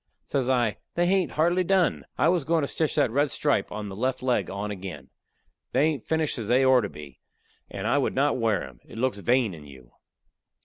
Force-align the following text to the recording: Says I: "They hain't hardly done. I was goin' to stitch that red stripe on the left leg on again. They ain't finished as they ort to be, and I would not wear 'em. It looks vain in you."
Says 0.25 0.49
I: 0.49 0.77
"They 0.95 1.05
hain't 1.05 1.33
hardly 1.33 1.63
done. 1.63 2.05
I 2.17 2.27
was 2.27 2.43
goin' 2.43 2.63
to 2.63 2.67
stitch 2.67 2.95
that 2.95 3.11
red 3.11 3.29
stripe 3.29 3.71
on 3.71 3.87
the 3.87 3.95
left 3.95 4.23
leg 4.23 4.49
on 4.49 4.71
again. 4.71 5.11
They 5.73 5.83
ain't 5.83 6.07
finished 6.07 6.39
as 6.39 6.47
they 6.47 6.65
ort 6.65 6.85
to 6.85 6.89
be, 6.89 7.19
and 7.69 7.85
I 7.85 7.99
would 7.99 8.15
not 8.15 8.39
wear 8.39 8.63
'em. 8.67 8.79
It 8.83 8.97
looks 8.97 9.19
vain 9.19 9.53
in 9.53 9.67
you." 9.67 9.91